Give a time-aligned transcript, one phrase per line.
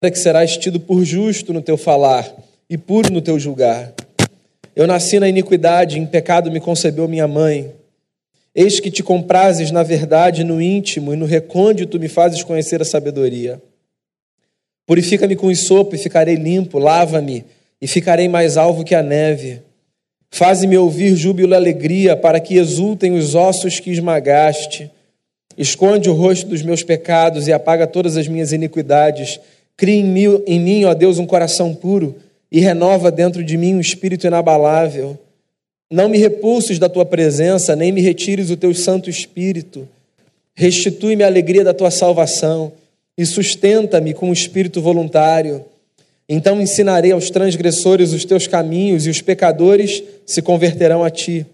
[0.00, 2.32] que serás tido por justo no teu falar
[2.70, 3.92] e puro no teu julgar.
[4.76, 7.72] Eu nasci na iniquidade, em pecado me concebeu minha mãe.
[8.54, 12.84] Eis que te comprases na verdade, no íntimo e no recôndito me fazes conhecer a
[12.84, 13.60] sabedoria.
[14.86, 17.44] Purifica-me com sopo e ficarei limpo, lava-me
[17.82, 19.62] e ficarei mais alvo que a neve.
[20.30, 24.90] Faze-me ouvir júbilo e alegria, para que exultem os ossos que esmagaste.
[25.56, 29.40] Esconde o rosto dos meus pecados e apaga todas as minhas iniquidades
[29.78, 32.16] Cria em mim, ó Deus, um coração puro
[32.50, 35.16] e renova dentro de mim um espírito inabalável.
[35.88, 39.88] Não me repulses da tua presença, nem me retires o teu Santo Espírito.
[40.52, 42.72] Restitui-me a alegria da tua salvação
[43.16, 45.64] e sustenta-me com o espírito voluntário.
[46.28, 51.46] Então ensinarei aos transgressores os teus caminhos e os pecadores se converterão a ti.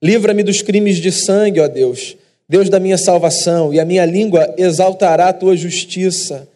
[0.00, 2.16] Livra-me dos crimes de sangue, ó Deus,
[2.48, 6.48] Deus da minha salvação, e a minha língua exaltará a tua justiça.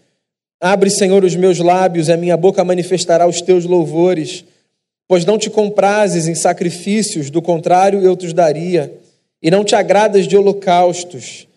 [0.61, 4.45] Abre, Senhor, os meus lábios e a minha boca manifestará os teus louvores,
[5.09, 8.93] pois não te comprases em sacrifícios, do contrário eu te daria,
[9.43, 11.49] e não te agradas de holocaustos.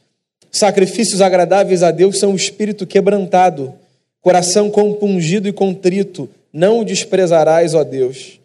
[0.49, 3.73] Sacrifícios agradáveis a Deus são o espírito quebrantado,
[4.21, 8.39] coração compungido e contrito, não o desprezarás, ó Deus.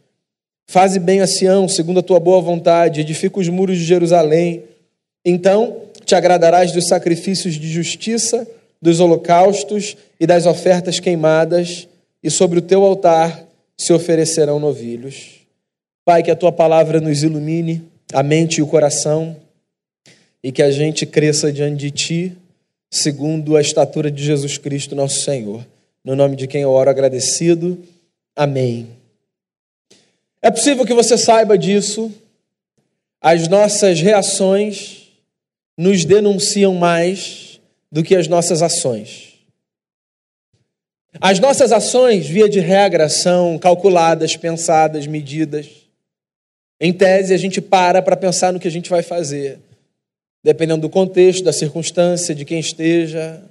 [0.67, 4.65] Faze bem a Sião, segundo a tua boa vontade, edifica os muros de Jerusalém.
[5.25, 8.47] Então te agradarás dos sacrifícios de justiça
[8.81, 11.89] dos holocaustos e das ofertas queimadas,
[12.23, 13.45] e sobre o teu altar
[13.77, 15.39] se oferecerão novilhos.
[16.05, 19.37] Pai, que a tua palavra nos ilumine a mente e o coração,
[20.43, 22.37] e que a gente cresça diante de ti,
[22.91, 25.67] segundo a estatura de Jesus Cristo, nosso Senhor.
[26.05, 27.79] No nome de quem eu oro agradecido.
[28.35, 28.89] Amém.
[30.41, 32.11] É possível que você saiba disso.
[33.21, 35.09] As nossas reações
[35.77, 37.48] nos denunciam mais
[37.91, 39.35] do que as nossas ações.
[41.21, 45.67] As nossas ações, via de regra, são calculadas, pensadas, medidas.
[46.81, 49.59] Em tese, a gente para para pensar no que a gente vai fazer,
[50.45, 53.43] dependendo do contexto, da circunstância, de quem esteja.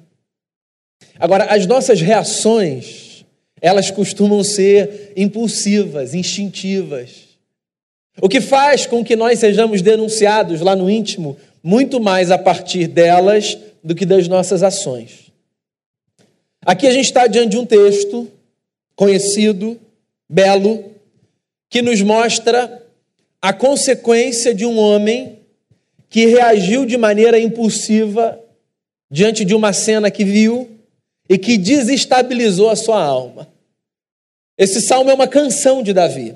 [1.19, 3.25] Agora, as nossas reações,
[3.59, 7.27] elas costumam ser impulsivas, instintivas.
[8.21, 12.87] O que faz com que nós sejamos denunciados lá no íntimo, muito mais a partir
[12.87, 15.31] delas do que das nossas ações.
[16.65, 18.29] Aqui a gente está diante de um texto
[18.97, 19.79] conhecido,
[20.29, 20.91] belo,
[21.69, 22.85] que nos mostra
[23.41, 25.39] a consequência de um homem
[26.09, 28.37] que reagiu de maneira impulsiva
[29.09, 30.69] diante de uma cena que viu
[31.29, 33.47] e que desestabilizou a sua alma.
[34.57, 36.35] Esse salmo é uma canção de Davi.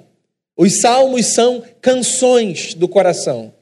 [0.56, 3.54] Os salmos são canções do coração,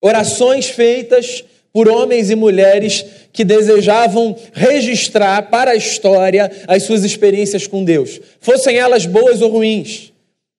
[0.00, 7.66] orações feitas por homens e mulheres que desejavam registrar para a história as suas experiências
[7.66, 10.12] com Deus, fossem elas boas ou ruins,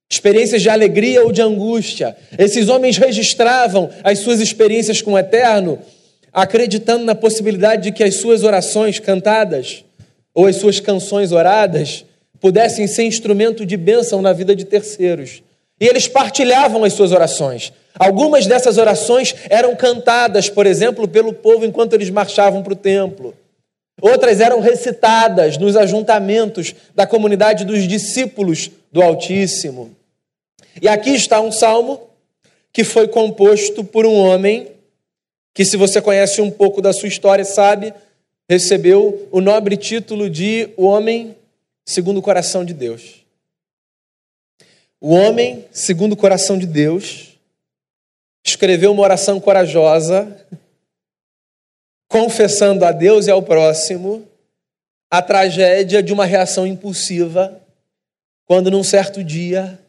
[0.10, 2.16] experiências de alegria ou de angústia.
[2.38, 5.80] Esses homens registravam as suas experiências com o Eterno,
[6.34, 9.84] acreditando na possibilidade de que as suas orações cantadas
[10.34, 12.06] ou as suas canções oradas
[12.40, 15.44] pudessem ser instrumento de bênção na vida de terceiros.
[15.80, 17.74] E eles partilhavam as suas orações.
[17.98, 23.36] Algumas dessas orações eram cantadas, por exemplo, pelo povo enquanto eles marchavam para o templo.
[24.02, 29.96] Outras eram recitadas nos ajuntamentos da comunidade dos discípulos do Altíssimo.
[30.82, 32.02] E aqui está um salmo
[32.74, 34.70] que foi composto por um homem
[35.54, 37.94] que, se você conhece um pouco da sua história, sabe,
[38.50, 41.36] recebeu o nobre título de o homem
[41.86, 43.26] segundo o coração de Deus.
[45.00, 47.31] O homem segundo o coração de Deus
[48.44, 50.46] escreveu uma oração corajosa,
[52.08, 54.28] confessando a Deus e ao próximo
[55.10, 57.62] a tragédia de uma reação impulsiva,
[58.46, 59.80] quando num certo dia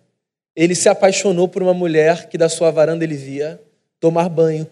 [0.55, 3.61] ele se apaixonou por uma mulher que da sua varanda ele via
[3.99, 4.71] tomar banho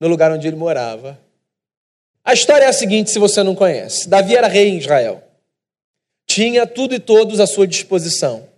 [0.00, 1.18] no lugar onde ele morava.
[2.24, 5.22] A história é a seguinte, se você não conhece: Davi era rei em Israel.
[6.26, 8.48] Tinha tudo e todos à sua disposição.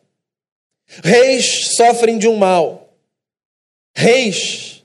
[1.04, 2.87] Reis sofrem de um mal
[4.00, 4.84] Reis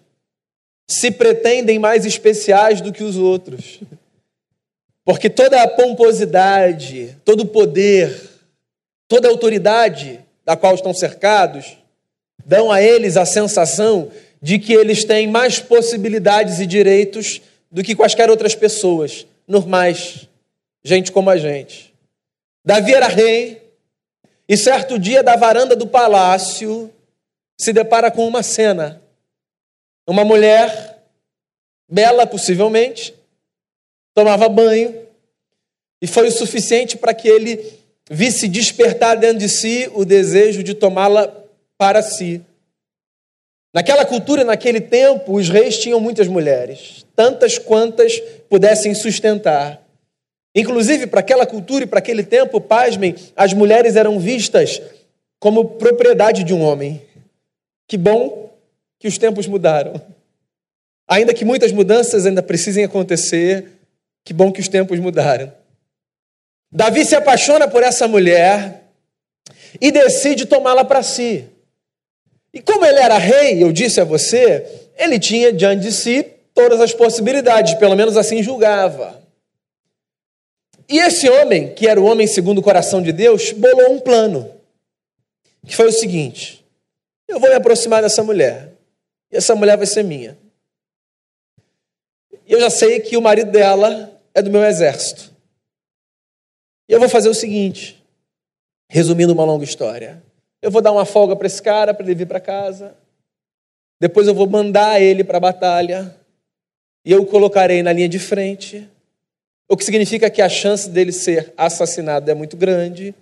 [0.88, 3.80] se pretendem mais especiais do que os outros.
[5.06, 8.20] Porque toda a pomposidade, todo o poder,
[9.08, 11.78] toda a autoridade da qual estão cercados,
[12.44, 14.12] dão a eles a sensação
[14.42, 17.40] de que eles têm mais possibilidades e direitos
[17.72, 20.28] do que quaisquer outras pessoas normais,
[20.84, 21.94] gente como a gente.
[22.66, 23.62] Davi era rei,
[24.50, 26.92] e certo dia, da varanda do palácio,
[27.56, 29.03] se depara com uma cena
[30.08, 31.04] uma mulher,
[31.90, 33.14] bela possivelmente,
[34.14, 35.04] tomava banho
[36.02, 37.80] E foi o suficiente para que ele
[38.10, 41.34] visse despertar dentro de si o desejo de tomá-la
[41.78, 42.42] para si.
[43.74, 48.20] Naquela cultura, naquele tempo, os reis tinham muitas mulheres, tantas quantas
[48.50, 49.82] pudessem sustentar.
[50.54, 54.80] Inclusive, para aquela cultura e para aquele tempo, pasmem, as mulheres eram vistas
[55.40, 57.02] como propriedade de um homem.
[57.88, 58.43] Que bom
[59.04, 60.02] que os tempos mudaram.
[61.06, 63.66] Ainda que muitas mudanças ainda precisem acontecer,
[64.24, 65.52] que bom que os tempos mudaram.
[66.72, 68.86] Davi se apaixona por essa mulher
[69.82, 71.44] e decide tomá-la para si.
[72.54, 74.66] E como ele era rei, eu disse a você,
[74.98, 76.24] ele tinha diante de si
[76.54, 79.22] todas as possibilidades, pelo menos assim julgava.
[80.88, 84.50] E esse homem, que era o homem segundo o coração de Deus, bolou um plano,
[85.68, 86.66] que foi o seguinte:
[87.28, 88.73] eu vou me aproximar dessa mulher,
[89.34, 90.38] e essa mulher vai ser minha.
[92.46, 95.34] E eu já sei que o marido dela é do meu exército.
[96.88, 98.04] E eu vou fazer o seguinte,
[98.88, 100.22] resumindo uma longa história.
[100.62, 102.96] Eu vou dar uma folga para esse cara, para ele vir para casa.
[104.00, 106.16] Depois eu vou mandar ele para a batalha.
[107.04, 108.88] E eu o colocarei na linha de frente.
[109.68, 113.16] O que significa que a chance dele ser assassinado é muito grande.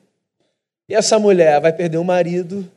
[0.90, 2.70] E essa mulher vai perder o marido.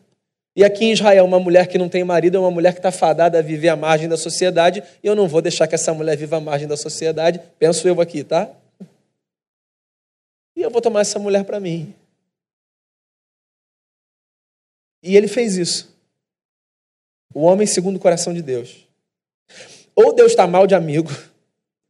[0.57, 2.93] E aqui em Israel, uma mulher que não tem marido é uma mulher que está
[2.93, 4.85] fadada a viver à margem da sociedade.
[5.03, 7.41] E eu não vou deixar que essa mulher viva à margem da sociedade.
[7.59, 8.49] Penso eu aqui, tá?
[10.55, 11.93] E eu vou tomar essa mulher para mim.
[15.03, 15.93] E ele fez isso.
[17.35, 18.87] O homem segundo o coração de Deus.
[19.95, 21.11] Ou Deus está mal de amigo.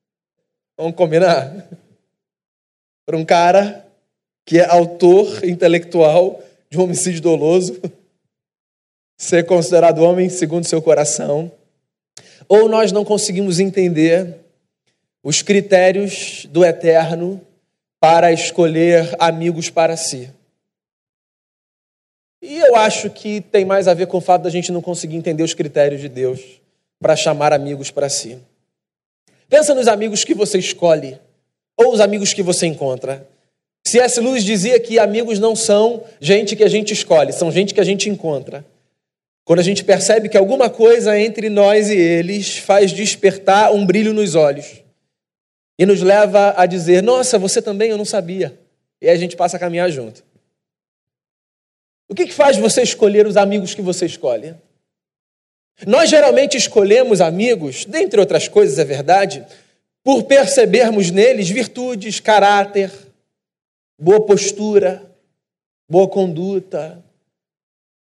[0.76, 1.68] Vamos combinar?
[3.04, 3.86] Para um cara
[4.46, 7.78] que é autor intelectual de um homicídio doloso
[9.24, 11.50] ser considerado homem segundo seu coração,
[12.46, 14.36] ou nós não conseguimos entender
[15.22, 17.40] os critérios do eterno
[17.98, 20.28] para escolher amigos para si.
[22.42, 25.16] E eu acho que tem mais a ver com o fato da gente não conseguir
[25.16, 26.60] entender os critérios de Deus
[27.00, 28.38] para chamar amigos para si.
[29.48, 31.18] Pensa nos amigos que você escolhe
[31.78, 33.26] ou os amigos que você encontra.
[33.86, 34.20] C.S.
[34.20, 37.84] Lewis dizia que amigos não são gente que a gente escolhe, são gente que a
[37.84, 38.62] gente encontra.
[39.44, 44.14] Quando a gente percebe que alguma coisa entre nós e eles faz despertar um brilho
[44.14, 44.82] nos olhos
[45.78, 48.58] e nos leva a dizer: Nossa, você também, eu não sabia.
[49.00, 50.24] E a gente passa a caminhar junto.
[52.08, 54.54] O que, que faz você escolher os amigos que você escolhe?
[55.86, 59.44] Nós geralmente escolhemos amigos, dentre outras coisas, é verdade,
[60.02, 62.90] por percebermos neles virtudes, caráter,
[63.98, 65.02] boa postura,
[65.88, 67.02] boa conduta.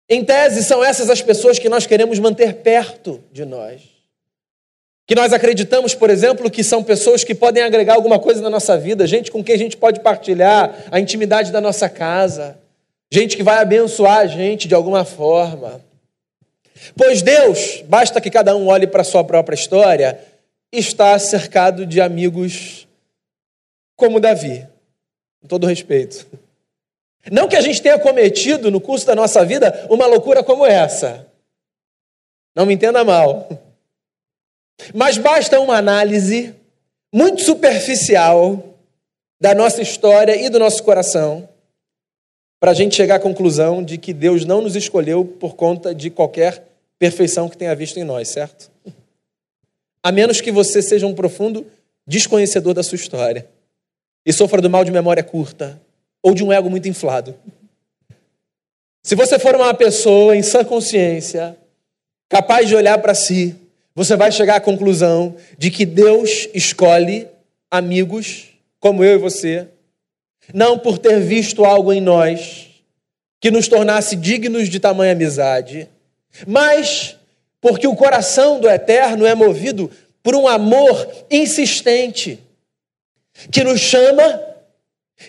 [0.09, 3.81] Em tese, são essas as pessoas que nós queremos manter perto de nós.
[5.05, 8.77] Que nós acreditamos, por exemplo, que são pessoas que podem agregar alguma coisa na nossa
[8.77, 12.57] vida, gente com quem a gente pode partilhar a intimidade da nossa casa,
[13.11, 15.81] gente que vai abençoar a gente de alguma forma.
[16.95, 20.19] Pois Deus, basta que cada um olhe para a sua própria história,
[20.71, 22.87] está cercado de amigos
[23.95, 24.65] como Davi,
[25.41, 26.25] com todo respeito.
[27.31, 31.27] Não que a gente tenha cometido no curso da nossa vida uma loucura como essa.
[32.55, 33.47] Não me entenda mal.
[34.93, 36.53] Mas basta uma análise
[37.13, 38.75] muito superficial
[39.39, 41.47] da nossa história e do nosso coração
[42.59, 46.09] para a gente chegar à conclusão de que Deus não nos escolheu por conta de
[46.09, 46.65] qualquer
[46.97, 48.71] perfeição que tenha visto em nós, certo?
[50.01, 51.65] A menos que você seja um profundo
[52.07, 53.47] desconhecedor da sua história
[54.25, 55.81] e sofra do mal de memória curta
[56.23, 57.35] ou de um ego muito inflado.
[59.03, 61.57] Se você for uma pessoa em sã consciência,
[62.29, 63.53] capaz de olhar para si,
[63.93, 67.27] você vai chegar à conclusão de que Deus escolhe
[67.69, 68.45] amigos
[68.79, 69.67] como eu e você,
[70.53, 72.69] não por ter visto algo em nós
[73.39, 75.89] que nos tornasse dignos de tamanha amizade,
[76.47, 77.17] mas
[77.59, 82.39] porque o coração do Eterno é movido por um amor insistente,
[83.51, 84.52] que nos chama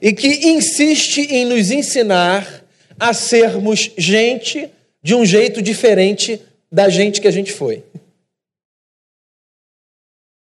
[0.01, 2.65] e que insiste em nos ensinar
[2.99, 4.71] a sermos gente
[5.03, 7.85] de um jeito diferente da gente que a gente foi.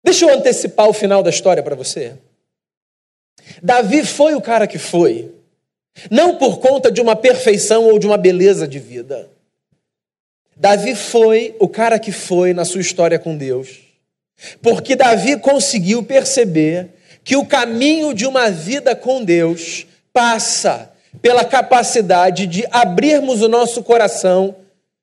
[0.03, 2.15] Deixa eu antecipar o final da história para você.
[3.61, 5.31] Davi foi o cara que foi,
[6.09, 9.29] não por conta de uma perfeição ou de uma beleza de vida.
[10.55, 13.79] Davi foi o cara que foi na sua história com Deus,
[14.61, 16.89] porque Davi conseguiu perceber
[17.25, 20.91] que o caminho de uma vida com Deus passa
[21.23, 24.55] pela capacidade de abrirmos o nosso coração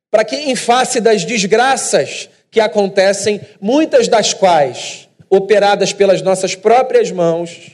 [0.08, 7.10] para que, em face das desgraças que acontecem, muitas das quais operadas pelas nossas próprias
[7.10, 7.72] mãos,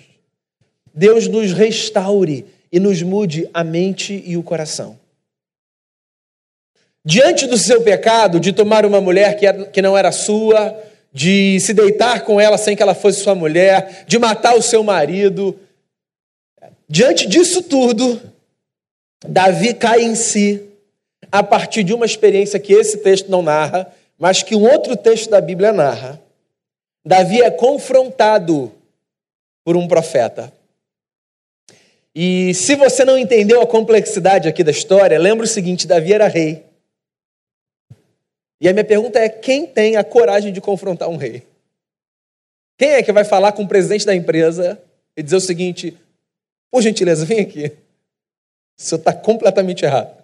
[0.94, 4.98] Deus nos restaure e nos mude a mente e o coração.
[7.04, 9.36] Diante do seu pecado de tomar uma mulher
[9.72, 10.74] que não era sua,
[11.18, 14.84] de se deitar com ela sem que ela fosse sua mulher, de matar o seu
[14.84, 15.58] marido,
[16.88, 18.22] diante disso tudo,
[19.26, 20.62] Davi cai em si
[21.32, 25.28] a partir de uma experiência que esse texto não narra, mas que um outro texto
[25.28, 26.22] da Bíblia narra.
[27.04, 28.72] Davi é confrontado
[29.64, 30.52] por um profeta.
[32.14, 36.28] E se você não entendeu a complexidade aqui da história, lembra o seguinte: Davi era
[36.28, 36.67] rei.
[38.60, 41.42] E a minha pergunta é: quem tem a coragem de confrontar um rei?
[42.78, 44.80] Quem é que vai falar com o presidente da empresa
[45.16, 45.96] e dizer o seguinte:
[46.70, 47.72] por gentileza, vem aqui.
[48.78, 50.16] O senhor está completamente errado.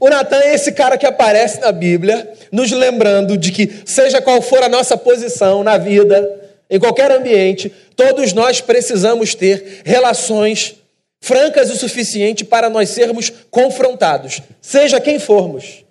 [0.00, 4.40] O Natan é esse cara que aparece na Bíblia, nos lembrando de que, seja qual
[4.40, 6.40] for a nossa posição na vida,
[6.70, 10.76] em qualquer ambiente, todos nós precisamos ter relações
[11.20, 15.84] francas o suficiente para nós sermos confrontados, seja quem formos.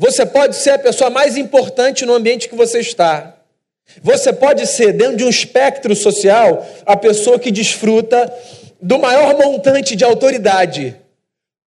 [0.00, 3.36] Você pode ser a pessoa mais importante no ambiente que você está.
[4.02, 8.32] Você pode ser, dentro de um espectro social, a pessoa que desfruta
[8.80, 10.96] do maior montante de autoridade.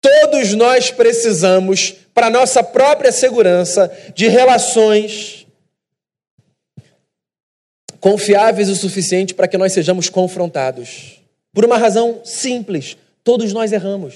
[0.01, 5.45] Todos nós precisamos, para nossa própria segurança, de relações
[7.99, 11.21] confiáveis o suficiente para que nós sejamos confrontados.
[11.53, 14.15] Por uma razão simples: todos nós erramos.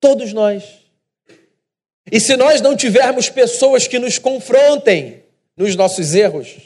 [0.00, 0.85] Todos nós.
[2.10, 5.24] E se nós não tivermos pessoas que nos confrontem
[5.56, 6.56] nos nossos erros,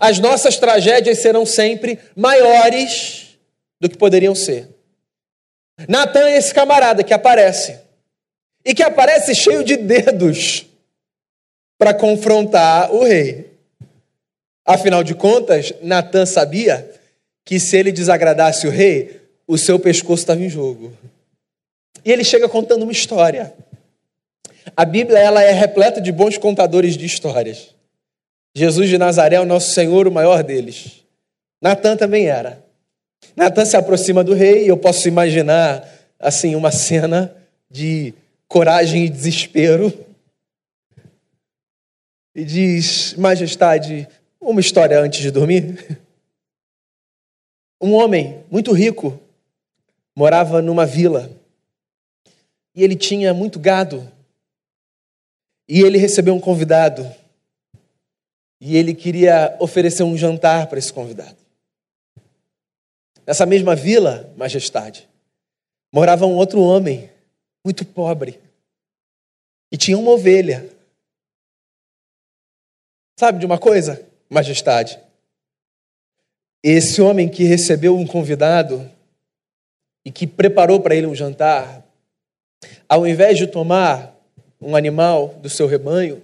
[0.00, 3.38] as nossas tragédias serão sempre maiores
[3.80, 4.68] do que poderiam ser.
[5.88, 7.78] Natan é esse camarada que aparece.
[8.64, 10.66] E que aparece cheio de dedos
[11.78, 13.52] para confrontar o rei.
[14.66, 16.90] Afinal de contas, Natan sabia
[17.44, 20.92] que se ele desagradasse o rei, o seu pescoço estava em jogo.
[22.04, 23.54] E ele chega contando uma história.
[24.76, 27.74] A Bíblia ela é repleta de bons contadores de histórias.
[28.54, 31.04] Jesus de Nazaré é o nosso Senhor, o maior deles.
[31.60, 32.64] Natan também era.
[33.36, 37.34] Natan se aproxima do rei e eu posso imaginar assim uma cena
[37.70, 38.14] de
[38.48, 39.92] coragem e desespero.
[42.34, 44.08] E diz: Majestade,
[44.40, 45.98] uma história antes de dormir.
[47.80, 49.20] Um homem muito rico
[50.16, 51.30] morava numa vila
[52.74, 54.10] e ele tinha muito gado.
[55.68, 57.06] E ele recebeu um convidado
[58.60, 61.36] e ele queria oferecer um jantar para esse convidado.
[63.26, 65.08] Nessa mesma vila, majestade,
[65.92, 67.10] morava um outro homem,
[67.64, 68.40] muito pobre,
[69.70, 70.68] e tinha uma ovelha.
[73.20, 74.98] Sabe de uma coisa, majestade?
[76.62, 78.90] Esse homem que recebeu um convidado
[80.04, 81.84] e que preparou para ele um jantar,
[82.88, 84.17] ao invés de tomar
[84.60, 86.22] um animal do seu rebanho,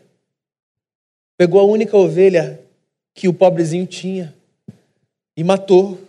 [1.37, 2.61] pegou a única ovelha
[3.15, 4.35] que o pobrezinho tinha
[5.37, 6.01] e matou.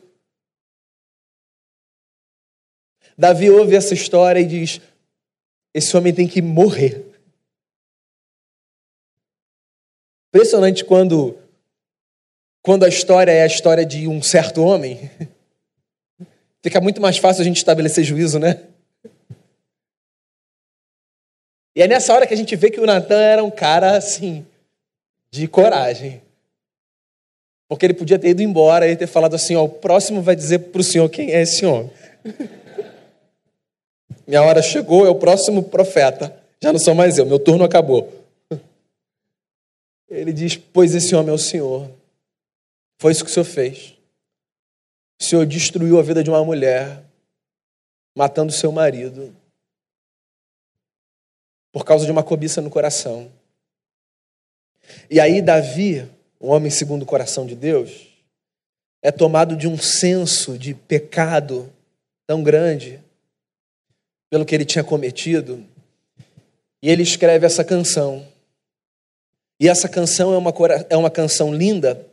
[3.17, 4.82] Davi ouve essa história e diz:
[5.74, 7.05] esse homem tem que morrer.
[10.29, 11.38] Impressionante quando,
[12.62, 15.10] quando a história é a história de um certo homem.
[16.62, 18.67] Fica muito mais fácil a gente estabelecer juízo, né?
[21.75, 24.46] E é nessa hora que a gente vê que o Natan era um cara assim,
[25.29, 26.22] de coragem.
[27.67, 30.60] Porque ele podia ter ido embora e ter falado assim: ó, o próximo vai dizer
[30.60, 31.91] para o senhor quem é esse homem.
[34.25, 36.36] Minha hora chegou, é o próximo profeta.
[36.62, 38.12] Já não sou mais eu, meu turno acabou.
[40.10, 41.89] Ele diz: Pois esse homem é o Senhor.
[42.98, 43.94] Foi isso que o Senhor fez.
[45.20, 47.03] O Senhor destruiu a vida de uma mulher,
[48.15, 49.34] matando seu marido,
[51.75, 53.29] por causa de uma cobiça no coração.
[55.10, 58.08] E aí, Davi, um homem segundo o coração de Deus,
[59.01, 61.70] é tomado de um senso de pecado
[62.25, 63.01] tão grande
[64.29, 65.65] pelo que ele tinha cometido,
[66.82, 68.25] e ele escreve essa canção.
[69.60, 70.53] E essa canção é uma,
[70.89, 72.08] é uma canção linda,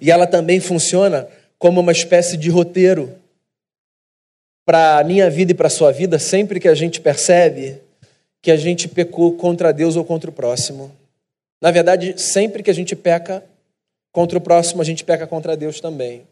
[0.00, 1.28] e ela também funciona
[1.60, 3.16] como uma espécie de roteiro
[4.66, 7.83] para a minha vida e para a sua vida, sempre que a gente percebe
[8.44, 10.94] que a gente pecou contra Deus ou contra o próximo.
[11.62, 13.42] Na verdade, sempre que a gente peca
[14.12, 16.26] contra o próximo, a gente peca contra Deus também.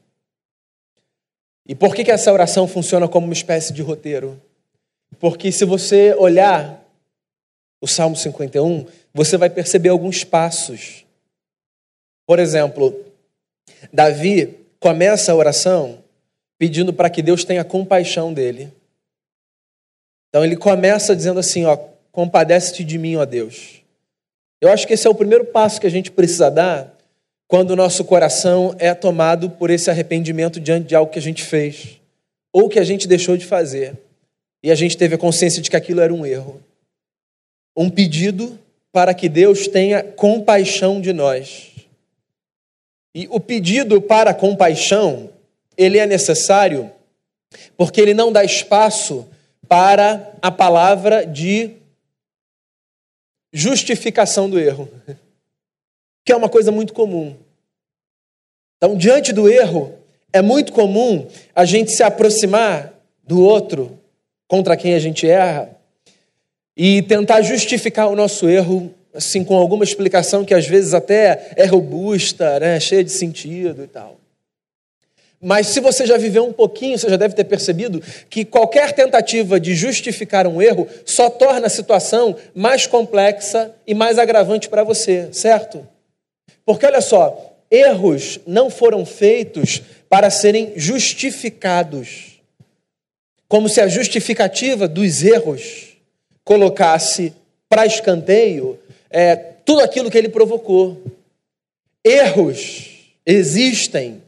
[1.66, 4.38] E por que, que essa oração funciona como uma espécie de roteiro?
[5.18, 6.86] Porque se você olhar
[7.80, 11.06] o Salmo 51, você vai perceber alguns passos.
[12.26, 12.94] Por exemplo,
[13.90, 16.04] Davi começa a oração
[16.58, 18.70] pedindo para que Deus tenha compaixão dele.
[20.28, 23.82] Então ele começa dizendo assim, ó, compadece-te de mim, ó Deus.
[24.60, 26.96] Eu acho que esse é o primeiro passo que a gente precisa dar
[27.48, 31.42] quando o nosso coração é tomado por esse arrependimento diante de algo que a gente
[31.42, 32.00] fez
[32.52, 33.98] ou que a gente deixou de fazer
[34.62, 36.62] e a gente teve a consciência de que aquilo era um erro.
[37.76, 38.58] Um pedido
[38.92, 41.70] para que Deus tenha compaixão de nós.
[43.14, 45.30] E o pedido para compaixão,
[45.76, 46.90] ele é necessário
[47.76, 49.26] porque ele não dá espaço
[49.68, 51.81] para a palavra de
[53.52, 54.88] justificação do erro,
[56.24, 57.36] que é uma coisa muito comum.
[58.76, 59.94] Então, diante do erro,
[60.32, 62.92] é muito comum a gente se aproximar
[63.22, 63.98] do outro
[64.48, 65.70] contra quem a gente erra
[66.76, 71.66] e tentar justificar o nosso erro assim com alguma explicação que às vezes até é
[71.66, 74.21] robusta, né, cheia de sentido e tal.
[75.44, 79.58] Mas se você já viveu um pouquinho, você já deve ter percebido que qualquer tentativa
[79.58, 85.28] de justificar um erro só torna a situação mais complexa e mais agravante para você,
[85.32, 85.84] certo?
[86.64, 92.40] Porque olha só, erros não foram feitos para serem justificados.
[93.48, 95.96] Como se a justificativa dos erros
[96.44, 97.32] colocasse
[97.68, 98.78] para escanteio
[99.10, 101.02] é, tudo aquilo que ele provocou.
[102.04, 104.21] Erros existem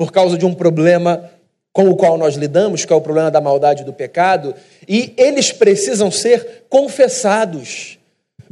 [0.00, 1.30] por causa de um problema
[1.74, 4.54] com o qual nós lidamos, que é o problema da maldade e do pecado,
[4.88, 7.98] e eles precisam ser confessados.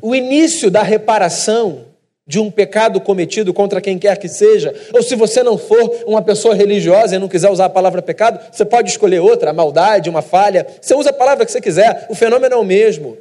[0.03, 1.87] O início da reparação
[2.27, 6.21] de um pecado cometido contra quem quer que seja, ou se você não for uma
[6.21, 10.21] pessoa religiosa e não quiser usar a palavra pecado, você pode escolher outra, maldade, uma
[10.21, 13.17] falha, você usa a palavra que você quiser, o fenômeno é o mesmo.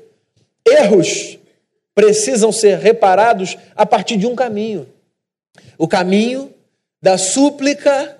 [0.67, 1.39] Erros
[1.95, 4.85] precisam ser reparados a partir de um caminho.
[5.77, 6.51] O caminho
[7.01, 8.16] da súplica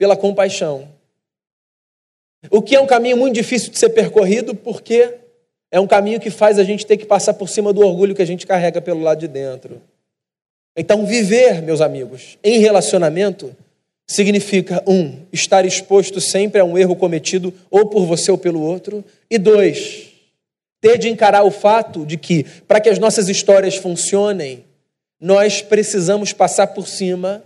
[0.00, 0.88] pela compaixão.
[2.50, 5.16] O que é um caminho muito difícil de ser percorrido, porque
[5.70, 8.22] é um caminho que faz a gente ter que passar por cima do orgulho que
[8.22, 9.82] a gente carrega pelo lado de dentro.
[10.74, 13.54] Então, viver, meus amigos, em relacionamento
[14.08, 19.04] significa, um, estar exposto sempre a um erro cometido ou por você ou pelo outro,
[19.30, 20.08] e dois,
[20.80, 24.64] ter de encarar o fato de que, para que as nossas histórias funcionem,
[25.20, 27.44] nós precisamos passar por cima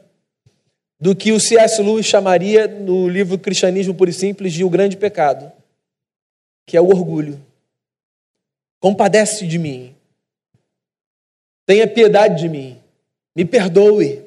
[1.00, 1.82] do que o C.S.
[1.82, 5.52] Lewis chamaria no livro Cristianismo Puro e Simples de o grande pecado,
[6.66, 7.44] que é o orgulho.
[8.80, 9.94] Compadece de mim.
[11.66, 12.80] Tenha piedade de mim.
[13.34, 14.24] Me perdoe.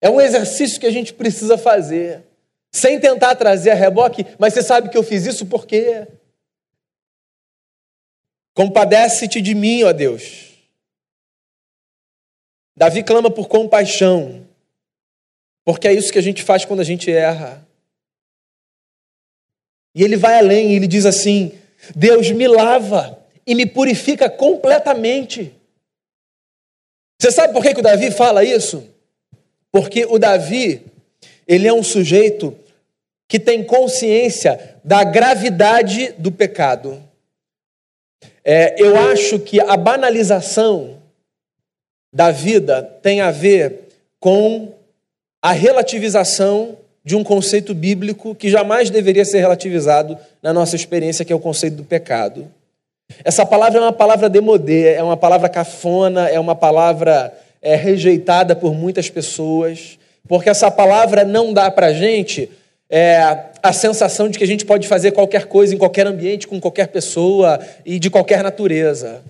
[0.00, 2.24] É um exercício que a gente precisa fazer,
[2.72, 6.06] sem tentar trazer a reboque, mas você sabe que eu fiz isso por quê?
[8.54, 10.50] Compadece-te de mim, ó Deus.
[12.76, 14.46] Davi clama por compaixão.
[15.72, 17.64] Porque é isso que a gente faz quando a gente erra.
[19.94, 21.52] E ele vai além, ele diz assim:
[21.94, 25.54] Deus me lava e me purifica completamente.
[27.20, 28.84] Você sabe por que, que o Davi fala isso?
[29.70, 30.84] Porque o Davi,
[31.46, 32.56] ele é um sujeito
[33.28, 37.00] que tem consciência da gravidade do pecado.
[38.42, 41.00] É, eu acho que a banalização
[42.12, 44.79] da vida tem a ver com
[45.42, 51.32] a relativização de um conceito bíblico que jamais deveria ser relativizado na nossa experiência, que
[51.32, 52.46] é o conceito do pecado.
[53.24, 58.54] Essa palavra é uma palavra demodê, é uma palavra cafona, é uma palavra é, rejeitada
[58.54, 59.98] por muitas pessoas,
[60.28, 62.50] porque essa palavra não dá para a gente
[62.88, 66.60] é, a sensação de que a gente pode fazer qualquer coisa em qualquer ambiente, com
[66.60, 69.22] qualquer pessoa e de qualquer natureza.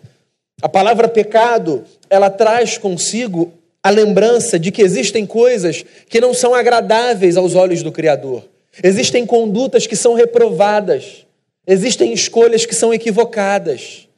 [0.60, 6.54] A palavra pecado, ela traz consigo a lembrança de que existem coisas que não são
[6.54, 8.44] agradáveis aos olhos do Criador.
[8.82, 11.26] Existem condutas que são reprovadas.
[11.66, 14.08] Existem escolhas que são equivocadas.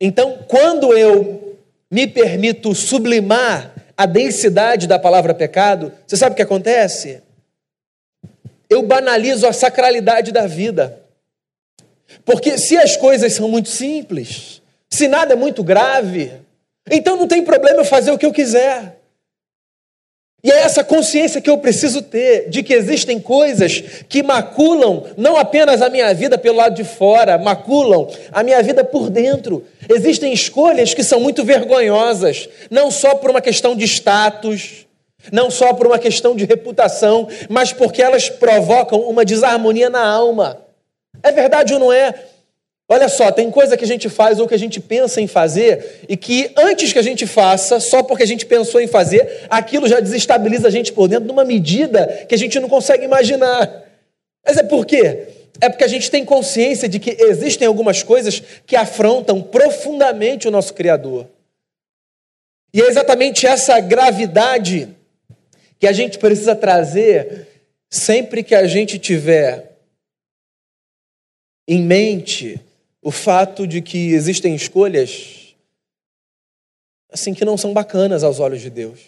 [0.00, 1.56] Então, quando eu
[1.90, 7.22] me permito sublimar a densidade da palavra pecado, você sabe o que acontece?
[8.68, 11.00] Eu banalizo a sacralidade da vida.
[12.24, 16.32] Porque se as coisas são muito simples, se nada é muito grave,
[16.90, 19.02] então não tem problema eu fazer o que eu quiser.
[20.44, 25.36] E é essa consciência que eu preciso ter de que existem coisas que maculam não
[25.36, 29.64] apenas a minha vida pelo lado de fora, maculam a minha vida por dentro.
[29.88, 34.84] Existem escolhas que são muito vergonhosas, não só por uma questão de status,
[35.30, 40.60] não só por uma questão de reputação, mas porque elas provocam uma desarmonia na alma.
[41.22, 42.12] É verdade ou não é?
[42.92, 46.02] Olha só, tem coisa que a gente faz ou que a gente pensa em fazer
[46.06, 49.88] e que antes que a gente faça, só porque a gente pensou em fazer, aquilo
[49.88, 53.82] já desestabiliza a gente por dentro numa medida que a gente não consegue imaginar.
[54.46, 55.26] Mas é por quê?
[55.58, 60.50] É porque a gente tem consciência de que existem algumas coisas que afrontam profundamente o
[60.50, 61.26] nosso Criador.
[62.74, 64.94] E é exatamente essa gravidade
[65.80, 67.48] que a gente precisa trazer
[67.90, 69.78] sempre que a gente tiver
[71.66, 72.60] em mente
[73.02, 75.42] o fato de que existem escolhas
[77.12, 79.00] assim que não são bacanas aos olhos de Deus.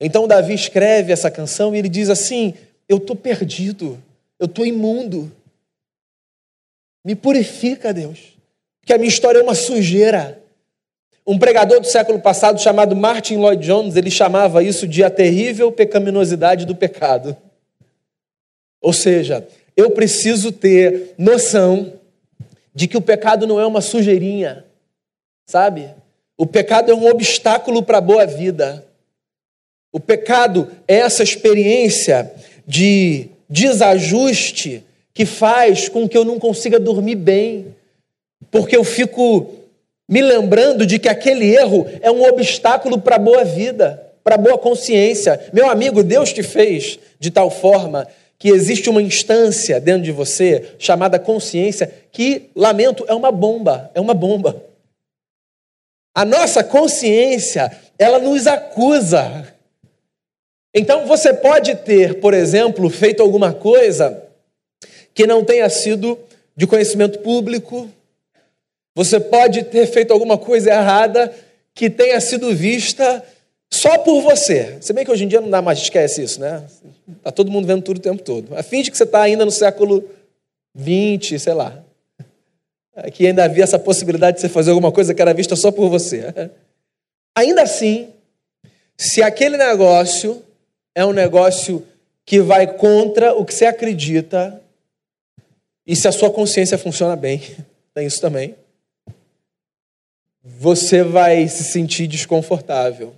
[0.00, 2.54] Então Davi escreve essa canção e ele diz assim:
[2.88, 4.02] Eu estou perdido,
[4.38, 5.30] eu estou imundo.
[7.04, 8.36] Me purifica, Deus,
[8.80, 10.42] porque a minha história é uma sujeira.
[11.26, 15.70] Um pregador do século passado chamado Martin Lloyd Jones, ele chamava isso de a terrível
[15.70, 17.36] pecaminosidade do pecado.
[18.80, 19.46] Ou seja,
[19.76, 21.97] eu preciso ter noção
[22.78, 24.64] de que o pecado não é uma sujeirinha,
[25.44, 25.90] sabe?
[26.36, 28.86] O pecado é um obstáculo para a boa vida.
[29.90, 32.32] O pecado é essa experiência
[32.64, 37.74] de desajuste que faz com que eu não consiga dormir bem,
[38.48, 39.56] porque eu fico
[40.08, 44.38] me lembrando de que aquele erro é um obstáculo para a boa vida, para a
[44.38, 45.50] boa consciência.
[45.52, 48.06] Meu amigo, Deus te fez de tal forma
[48.38, 54.00] que existe uma instância dentro de você chamada consciência que, lamento, é uma bomba, é
[54.00, 54.64] uma bomba.
[56.14, 59.52] A nossa consciência, ela nos acusa.
[60.72, 64.24] Então você pode ter, por exemplo, feito alguma coisa
[65.12, 66.18] que não tenha sido
[66.56, 67.90] de conhecimento público,
[68.94, 71.32] você pode ter feito alguma coisa errada
[71.74, 73.24] que tenha sido vista
[73.72, 74.78] só por você.
[74.80, 76.64] Se bem que hoje em dia não dá mais, esquece isso, né?
[77.18, 78.62] Está todo mundo vendo tudo o tempo todo.
[78.62, 80.08] Fim de que você está ainda no século
[80.74, 81.82] 20, sei lá.
[83.12, 85.88] Que ainda havia essa possibilidade de você fazer alguma coisa que era vista só por
[85.88, 86.50] você.
[87.36, 88.08] Ainda assim,
[88.96, 90.42] se aquele negócio
[90.94, 91.86] é um negócio
[92.24, 94.60] que vai contra o que você acredita,
[95.86, 97.40] e se a sua consciência funciona bem,
[97.94, 98.54] tem isso também
[100.56, 103.14] você vai se sentir desconfortável.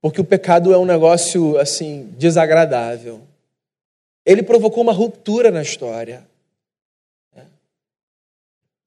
[0.00, 3.20] Porque o pecado é um negócio assim desagradável.
[4.24, 6.26] Ele provocou uma ruptura na história.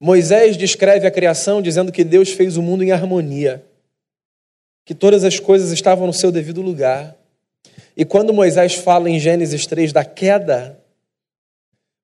[0.00, 3.64] Moisés descreve a criação dizendo que Deus fez o mundo em harmonia,
[4.84, 7.16] que todas as coisas estavam no seu devido lugar.
[7.96, 10.76] E quando Moisés fala em Gênesis 3 da queda,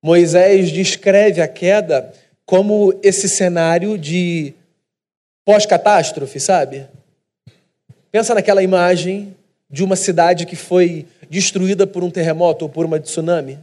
[0.01, 2.13] Moisés descreve a queda
[2.45, 4.53] como esse cenário de
[5.43, 6.87] pós-catástrofe, sabe?
[8.11, 9.35] Pensa naquela imagem
[9.69, 13.59] de uma cidade que foi destruída por um terremoto ou por uma tsunami.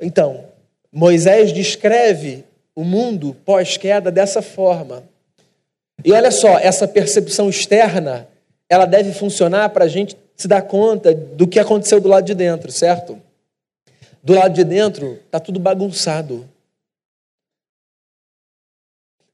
[0.00, 0.46] Então,
[0.92, 5.02] Moisés descreve o mundo pós-queda dessa forma.
[6.04, 8.28] E olha só, essa percepção externa,
[8.68, 12.34] ela deve funcionar para a gente se dar conta do que aconteceu do lado de
[12.34, 13.20] dentro, certo?
[14.22, 16.48] Do lado de dentro está tudo bagunçado.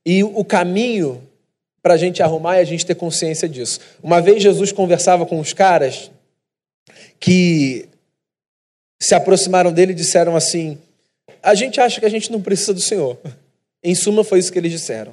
[0.04, 1.27] E o caminho
[1.82, 3.80] para a gente arrumar é a gente ter consciência disso.
[4.02, 6.10] Uma vez Jesus conversava com os caras
[7.20, 7.88] que
[9.00, 10.78] se aproximaram dele e disseram assim:
[11.42, 13.18] A gente acha que a gente não precisa do Senhor.
[13.82, 15.12] Em suma, foi isso que eles disseram.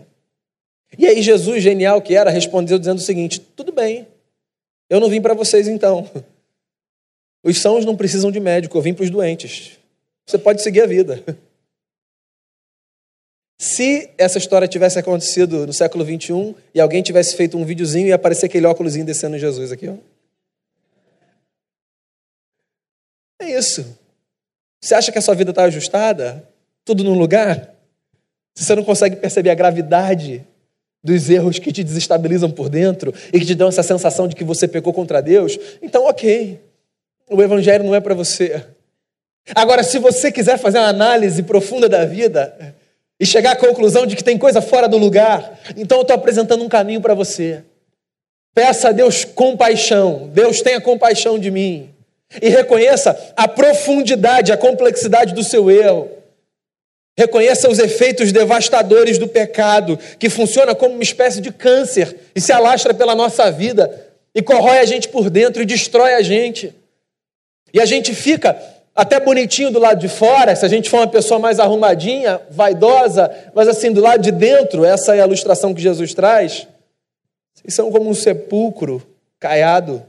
[0.98, 4.08] E aí, Jesus, genial que era, respondeu dizendo o seguinte: Tudo bem,
[4.90, 6.10] eu não vim para vocês então.
[7.44, 9.74] Os sãos não precisam de médico, eu vim para os doentes.
[10.26, 11.24] Você pode seguir a vida.
[13.58, 18.14] Se essa história tivesse acontecido no século 21 e alguém tivesse feito um videozinho e
[18.14, 19.96] aparecer aquele óculosinho descendo Jesus aqui, ó.
[23.40, 23.98] É isso.
[24.82, 26.48] Você acha que a sua vida está ajustada?
[26.84, 27.74] Tudo no lugar?
[28.54, 30.46] Se você não consegue perceber a gravidade
[31.04, 34.44] dos erros que te desestabilizam por dentro e que te dão essa sensação de que
[34.44, 36.60] você pecou contra Deus, então ok.
[37.30, 38.66] O evangelho não é para você.
[39.54, 42.76] Agora, se você quiser fazer uma análise profunda da vida,
[43.20, 46.64] e chegar à conclusão de que tem coisa fora do lugar, então eu estou apresentando
[46.64, 47.64] um caminho para você.
[48.54, 51.90] Peça a Deus compaixão, Deus tenha compaixão de mim.
[52.42, 56.10] E reconheça a profundidade, a complexidade do seu erro.
[57.18, 62.52] Reconheça os efeitos devastadores do pecado, que funciona como uma espécie de câncer e se
[62.52, 66.76] alastra pela nossa vida e corrói a gente por dentro e destrói a gente.
[67.74, 68.62] E a gente fica
[68.96, 73.30] até bonitinho do lado de fora, se a gente for uma pessoa mais arrumadinha, vaidosa,
[73.54, 76.66] mas assim, do lado de dentro, essa é a ilustração que Jesus traz,
[77.54, 79.06] vocês são como um sepulcro
[79.38, 80.02] caiado.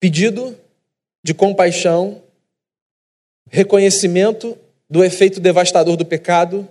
[0.00, 0.58] Pedido
[1.22, 2.22] de compaixão,
[3.50, 4.56] reconhecimento
[4.88, 6.66] do efeito devastador do pecado.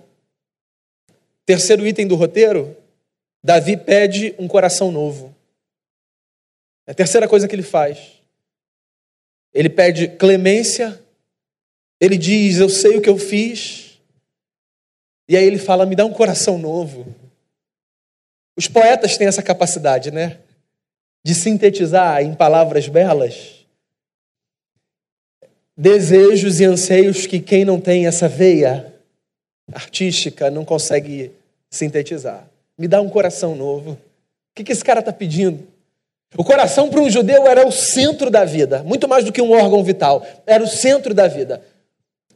[1.44, 2.76] Terceiro item do roteiro,
[3.44, 5.32] Davi pede um coração novo.
[6.86, 8.20] É a terceira coisa que ele faz.
[9.52, 11.00] Ele pede clemência,
[12.00, 13.98] ele diz: Eu sei o que eu fiz.
[15.28, 17.14] E aí ele fala: Me dá um coração novo.
[18.56, 20.38] Os poetas têm essa capacidade, né?
[21.24, 23.56] De sintetizar em palavras belas
[25.76, 28.94] desejos e anseios que quem não tem essa veia
[29.72, 31.32] artística não consegue
[31.70, 32.48] sintetizar.
[32.78, 33.92] Me dá um coração novo.
[33.92, 33.98] O
[34.54, 35.66] que, esse cara está pedindo?
[36.34, 39.52] O coração para um judeu era o centro da vida, muito mais do que um
[39.52, 41.62] órgão vital, era o centro da vida.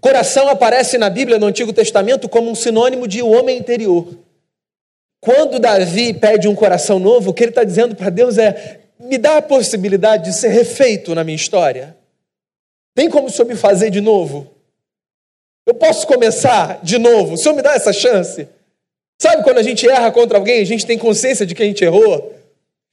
[0.01, 4.07] Coração aparece na Bíblia, no Antigo Testamento, como um sinônimo de homem interior.
[5.21, 9.19] Quando Davi pede um coração novo, o que ele está dizendo para Deus é: me
[9.19, 11.95] dá a possibilidade de ser refeito na minha história.
[12.95, 14.51] Tem como o Senhor me fazer de novo?
[15.67, 17.35] Eu posso começar de novo?
[17.35, 18.49] O Senhor me dá essa chance?
[19.21, 21.85] Sabe quando a gente erra contra alguém, a gente tem consciência de que a gente
[21.85, 22.40] errou?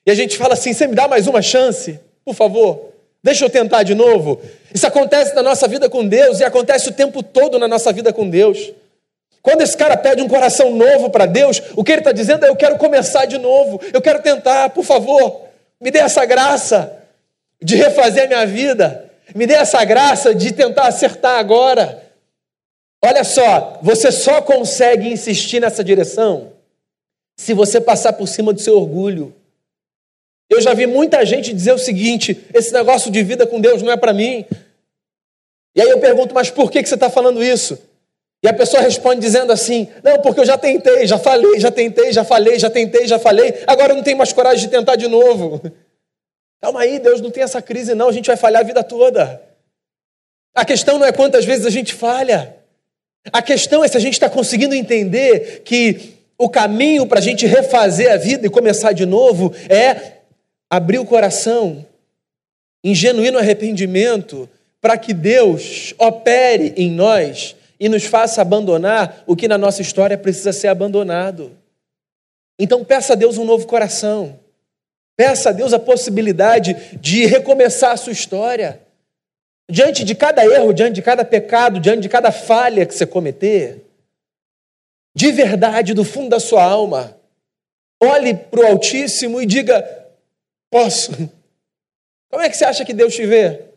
[0.07, 1.99] E a gente fala assim: você me dá mais uma chance?
[2.23, 4.41] Por favor, deixa eu tentar de novo.
[4.73, 8.13] Isso acontece na nossa vida com Deus e acontece o tempo todo na nossa vida
[8.13, 8.71] com Deus.
[9.41, 12.49] Quando esse cara pede um coração novo para Deus, o que ele está dizendo é:
[12.49, 15.41] eu quero começar de novo, eu quero tentar, por favor,
[15.81, 17.03] me dê essa graça
[17.61, 19.11] de refazer a minha vida.
[19.35, 22.01] Me dê essa graça de tentar acertar agora.
[23.03, 26.53] Olha só, você só consegue insistir nessa direção
[27.37, 29.35] se você passar por cima do seu orgulho.
[30.49, 33.91] Eu já vi muita gente dizer o seguinte: esse negócio de vida com Deus não
[33.91, 34.45] é para mim.
[35.75, 37.77] E aí eu pergunto, mas por que, você está falando isso?
[38.43, 42.13] E a pessoa responde dizendo assim: não, porque eu já tentei, já falei, já tentei,
[42.13, 45.07] já falei, já tentei, já falei, agora eu não tenho mais coragem de tentar de
[45.07, 45.61] novo.
[46.61, 48.09] Calma aí, Deus não tem essa crise, não.
[48.09, 49.41] A gente vai falhar a vida toda.
[50.55, 52.55] A questão não é quantas vezes a gente falha.
[53.31, 57.45] A questão é se a gente está conseguindo entender que o caminho para a gente
[57.45, 60.16] refazer a vida e começar de novo é
[60.69, 61.85] abrir o coração
[62.83, 64.49] em genuíno arrependimento
[64.79, 70.17] para que Deus opere em nós e nos faça abandonar o que na nossa história
[70.17, 71.51] precisa ser abandonado.
[72.59, 74.39] Então peça a Deus um novo coração.
[75.15, 78.79] Peça a Deus a possibilidade de recomeçar a sua história.
[79.69, 83.83] Diante de cada erro, diante de cada pecado, diante de cada falha que você cometer,
[85.15, 87.17] de verdade, do fundo da sua alma,
[88.01, 90.06] olhe para o Altíssimo e diga:
[90.69, 91.11] Posso?
[92.29, 93.67] Como é que você acha que Deus te vê?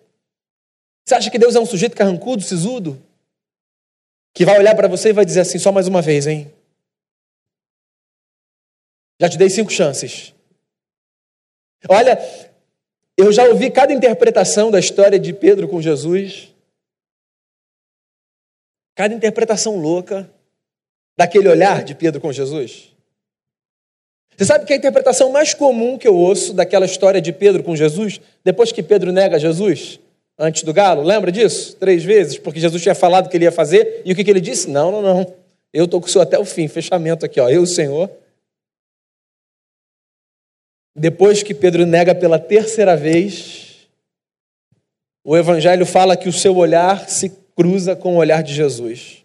[1.04, 3.00] Você acha que Deus é um sujeito carrancudo, sisudo?
[4.34, 6.52] Que vai olhar para você e vai dizer assim: só mais uma vez, hein?
[9.20, 10.34] Já te dei cinco chances.
[11.88, 12.18] Olha,
[13.16, 16.54] eu já ouvi cada interpretação da história de Pedro com Jesus.
[18.94, 20.30] Cada interpretação louca
[21.16, 22.94] daquele olhar de Pedro com Jesus.
[24.40, 27.76] Você sabe que a interpretação mais comum que eu ouço daquela história de Pedro com
[27.76, 30.00] Jesus, depois que Pedro nega Jesus,
[30.38, 31.76] antes do galo, lembra disso?
[31.76, 34.40] Três vezes, porque Jesus tinha falado que ele ia fazer, e o que, que ele
[34.40, 34.70] disse?
[34.70, 35.34] Não, não, não.
[35.70, 37.50] Eu estou com o senhor até o fim, fechamento aqui, ó.
[37.50, 38.10] Eu, o Senhor,
[40.96, 43.86] depois que Pedro nega pela terceira vez,
[45.22, 49.22] o Evangelho fala que o seu olhar se cruza com o olhar de Jesus.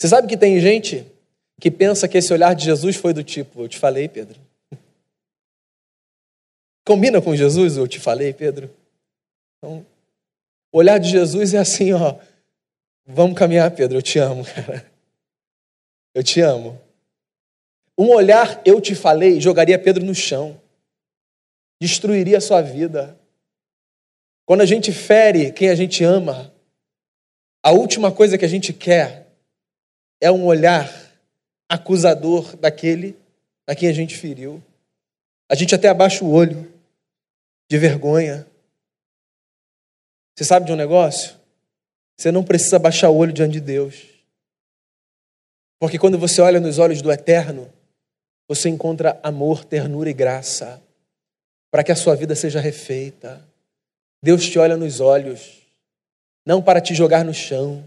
[0.00, 1.04] Você sabe que tem gente
[1.60, 4.40] que pensa que esse olhar de Jesus foi do tipo: Eu te falei, Pedro.
[6.86, 8.70] Combina com Jesus, eu te falei, Pedro.
[9.58, 9.84] Então,
[10.72, 12.16] o olhar de Jesus é assim: ó,
[13.06, 14.90] vamos caminhar, Pedro, eu te amo, cara.
[16.14, 16.80] Eu te amo.
[17.98, 20.60] Um olhar, eu te falei, jogaria Pedro no chão,
[21.80, 23.18] destruiria a sua vida.
[24.46, 26.54] Quando a gente fere quem a gente ama,
[27.62, 29.26] a última coisa que a gente quer
[30.20, 31.07] é um olhar
[31.68, 33.16] acusador daquele
[33.66, 34.62] a quem a gente feriu.
[35.48, 36.72] A gente até abaixa o olho
[37.70, 38.46] de vergonha.
[40.34, 41.36] Você sabe de um negócio?
[42.16, 44.06] Você não precisa baixar o olho diante de Deus.
[45.78, 47.70] Porque quando você olha nos olhos do eterno,
[48.48, 50.82] você encontra amor, ternura e graça
[51.70, 53.46] para que a sua vida seja refeita.
[54.22, 55.62] Deus te olha nos olhos,
[56.44, 57.84] não para te jogar no chão,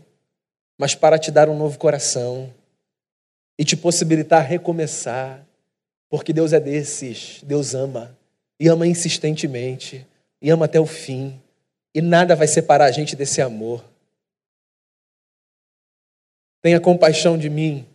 [0.80, 2.54] mas para te dar um novo coração
[3.62, 5.45] e te possibilitar recomeçar,
[6.10, 8.17] porque Deus é desses, Deus ama,
[8.60, 10.04] e ama insistentemente,
[10.41, 11.39] e ama até o fim,
[11.93, 13.86] e nada vai separar a gente desse amor.
[16.60, 17.88] Tenha compaixão de mim,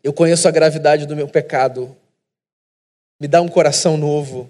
[0.00, 1.96] eu conheço a gravidade do meu pecado.
[3.18, 4.48] Me dá um coração novo.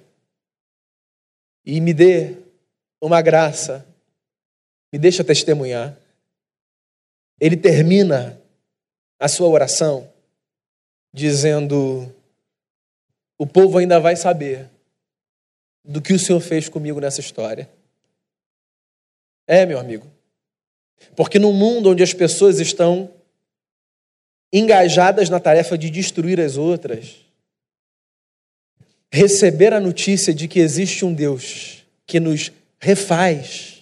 [1.64, 2.36] E me dê
[3.00, 3.86] uma graça.
[4.92, 5.96] Me deixa testemunhar.
[7.40, 8.41] Ele termina
[9.22, 10.12] a sua oração
[11.14, 12.12] dizendo:
[13.38, 14.68] O povo ainda vai saber
[15.84, 17.70] do que o Senhor fez comigo nessa história.
[19.46, 20.10] É, meu amigo.
[21.14, 23.12] Porque no mundo onde as pessoas estão
[24.52, 27.24] engajadas na tarefa de destruir as outras,
[29.12, 33.80] receber a notícia de que existe um Deus que nos refaz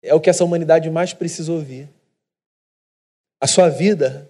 [0.00, 1.88] é o que essa humanidade mais precisa ouvir.
[3.40, 4.28] A sua vida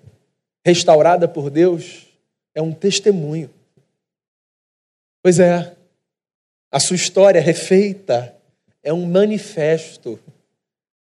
[0.65, 2.07] restaurada por Deus
[2.55, 3.51] é um testemunho.
[5.23, 5.75] Pois é,
[6.71, 8.35] a sua história refeita
[8.83, 10.19] é um manifesto,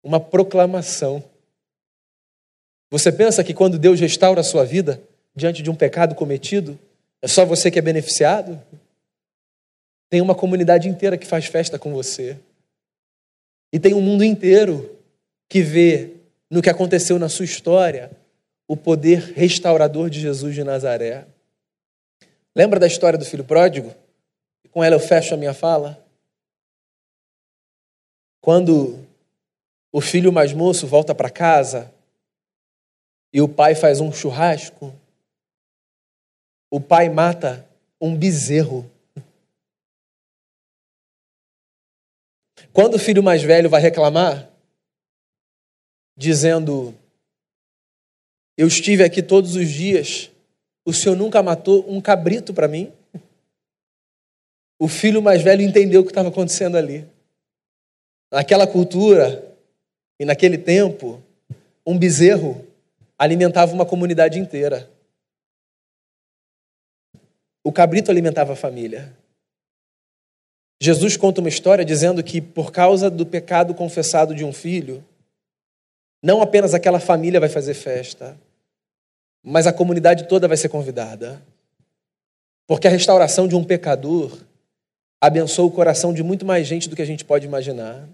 [0.02, 1.22] uma proclamação.
[2.90, 5.02] Você pensa que quando Deus restaura a sua vida
[5.34, 6.78] diante de um pecado cometido,
[7.20, 8.60] é só você que é beneficiado?
[10.08, 12.38] Tem uma comunidade inteira que faz festa com você.
[13.72, 14.98] E tem um mundo inteiro
[15.48, 16.17] que vê
[16.50, 18.10] no que aconteceu na sua história
[18.66, 21.26] o poder restaurador de Jesus de Nazaré.
[22.54, 23.94] Lembra da história do filho pródigo?
[24.70, 26.04] Com ela eu fecho a minha fala.
[28.40, 29.06] Quando
[29.90, 31.92] o filho mais moço volta para casa
[33.32, 34.94] e o pai faz um churrasco,
[36.70, 37.66] o pai mata
[38.00, 38.90] um bezerro.
[42.72, 44.48] Quando o filho mais velho vai reclamar,
[46.18, 46.92] dizendo:
[48.56, 50.30] Eu estive aqui todos os dias,
[50.84, 52.92] o senhor nunca matou um cabrito para mim?
[54.80, 57.06] O filho mais velho entendeu o que estava acontecendo ali.
[58.30, 59.56] Naquela cultura
[60.20, 61.22] e naquele tempo,
[61.86, 62.66] um bezerro
[63.18, 64.90] alimentava uma comunidade inteira.
[67.64, 69.16] O cabrito alimentava a família.
[70.80, 75.04] Jesus conta uma história dizendo que, por causa do pecado confessado de um filho,
[76.22, 78.38] não apenas aquela família vai fazer festa,
[79.42, 81.40] mas a comunidade toda vai ser convidada.
[82.66, 84.38] Porque a restauração de um pecador
[85.20, 88.06] abençoa o coração de muito mais gente do que a gente pode imaginar.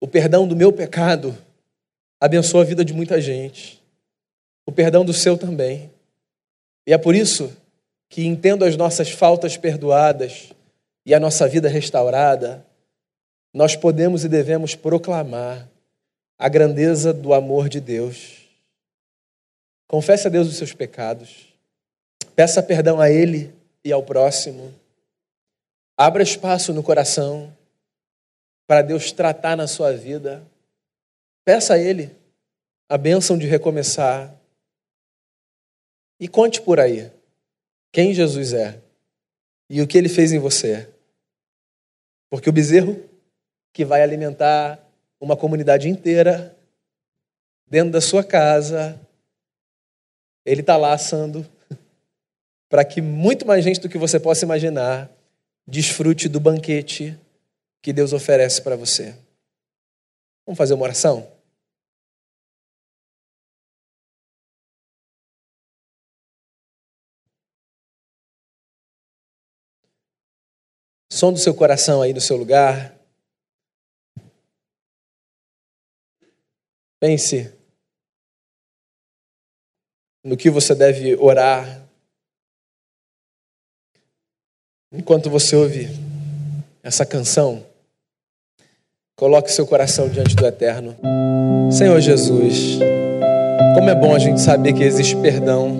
[0.00, 1.36] O perdão do meu pecado
[2.20, 3.82] abençoa a vida de muita gente.
[4.64, 5.90] O perdão do seu também.
[6.86, 7.52] E é por isso
[8.08, 10.52] que, entendo as nossas faltas perdoadas
[11.04, 12.64] e a nossa vida restaurada,
[13.52, 15.68] nós podemos e devemos proclamar
[16.38, 18.48] a grandeza do amor de Deus.
[19.88, 21.52] Confesse a Deus os seus pecados.
[22.36, 23.52] Peça perdão a Ele
[23.84, 24.72] e ao próximo.
[25.96, 27.52] Abra espaço no coração
[28.66, 30.46] para Deus tratar na sua vida.
[31.44, 32.14] Peça a Ele
[32.88, 34.34] a bênção de recomeçar.
[36.20, 37.10] E conte por aí
[37.92, 38.80] quem Jesus é
[39.68, 40.88] e o que ele fez em você.
[42.30, 43.08] Porque o bezerro
[43.72, 44.87] que vai alimentar
[45.20, 46.56] uma comunidade inteira
[47.66, 49.00] dentro da sua casa,
[50.44, 51.46] ele está lá assando
[52.68, 55.10] para que muito mais gente do que você possa imaginar
[55.66, 57.18] desfrute do banquete
[57.82, 59.14] que Deus oferece para você.
[60.46, 61.30] Vamos fazer uma oração?
[71.10, 72.97] Som do seu coração aí no seu lugar.
[77.00, 77.52] Pense
[80.24, 81.86] no que você deve orar
[84.92, 85.88] enquanto você ouve
[86.82, 87.64] essa canção.
[89.16, 90.96] Coloque seu coração diante do Eterno.
[91.70, 92.78] Senhor Jesus,
[93.74, 95.78] como é bom a gente saber que existe perdão,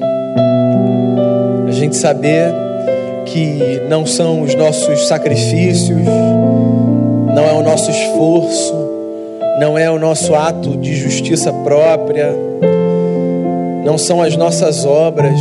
[1.66, 2.52] a gente saber
[3.26, 5.98] que não são os nossos sacrifícios,
[7.34, 8.74] não é o nosso esforço,
[9.58, 12.32] não é o nosso ato de justiça própria,
[13.84, 15.38] não são as nossas obras,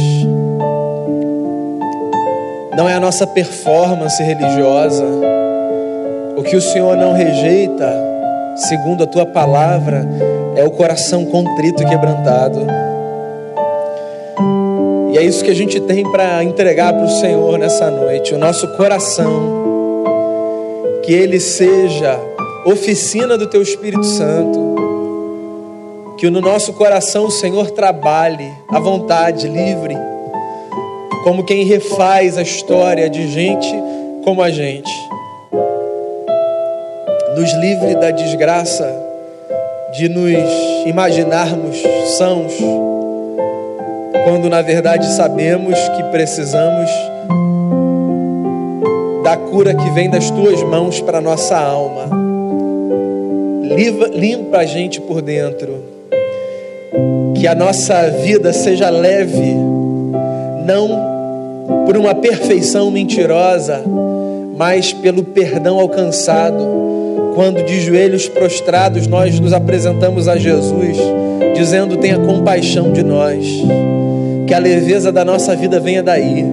[2.75, 5.06] não é a nossa performance religiosa.
[6.36, 7.93] O que o Senhor não rejeita,
[8.56, 10.08] segundo a tua palavra,
[10.56, 12.59] é o coração contrito e quebrantado.
[15.13, 18.38] E é isso que a gente tem para entregar para o Senhor nessa noite, o
[18.38, 19.55] nosso coração.
[21.03, 22.20] Que ele seja
[22.68, 24.76] oficina do teu Espírito Santo.
[26.18, 29.95] Que no nosso coração o Senhor trabalhe à vontade, livre,
[31.24, 33.74] como quem refaz a história de gente
[34.24, 34.91] como a gente.
[37.38, 38.91] Nos livre da desgraça
[39.93, 41.82] de nos imaginarmos
[42.18, 42.53] sãos
[44.26, 46.89] quando na verdade sabemos que precisamos
[49.24, 52.26] da cura que vem das tuas mãos para nossa alma.
[54.13, 55.84] Limpa a gente por dentro.
[57.36, 59.53] Que a nossa vida seja leve,
[60.65, 61.07] não
[61.86, 63.84] por uma perfeição mentirosa,
[64.57, 66.78] mas pelo perdão alcançado.
[67.36, 70.97] Quando de joelhos prostrados nós nos apresentamos a Jesus,
[71.55, 73.45] dizendo: Tenha compaixão de nós,
[74.47, 76.43] que a leveza da nossa vida venha daí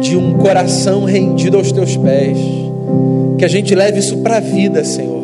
[0.00, 2.38] de um coração rendido aos teus pés.
[3.38, 5.15] Que a gente leve isso para a vida, Senhor.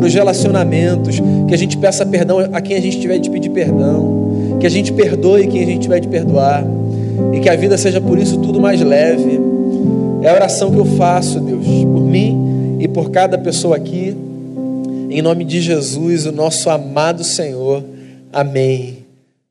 [0.00, 1.20] Para os relacionamentos.
[1.46, 4.56] Que a gente peça perdão a quem a gente tiver de pedir perdão.
[4.58, 6.64] Que a gente perdoe quem a gente tiver de perdoar.
[7.34, 9.38] E que a vida seja por isso tudo mais leve.
[10.22, 14.16] É a oração que eu faço, Deus, por mim e por cada pessoa aqui.
[15.10, 17.84] Em nome de Jesus, o nosso amado Senhor.
[18.32, 18.99] Amém.